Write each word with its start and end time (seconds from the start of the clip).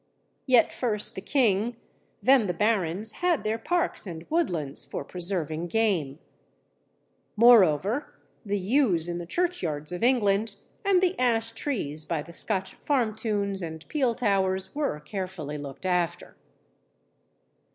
Yet 0.47 0.73
first 0.73 1.13
the 1.13 1.21
King, 1.21 1.77
then 2.23 2.47
the 2.47 2.55
Barons, 2.55 3.11
had 3.17 3.43
their 3.43 3.59
parks 3.59 4.07
and 4.07 4.25
woodlands 4.31 4.83
for 4.83 5.05
preserving 5.05 5.67
game. 5.67 6.17
Moreover, 7.35 8.11
the 8.43 8.57
yews 8.57 9.07
in 9.07 9.19
the 9.19 9.27
churchyards 9.27 9.91
of 9.91 10.01
England, 10.01 10.55
and 10.83 11.03
the 11.03 11.13
ash 11.19 11.51
trees 11.51 12.03
by 12.05 12.23
the 12.23 12.33
Scotch 12.33 12.73
farmtoons 12.75 13.61
and 13.61 13.87
peel 13.89 14.15
towers, 14.15 14.73
were 14.73 14.99
carefully 15.01 15.59
looked 15.59 15.85
after. 15.85 16.35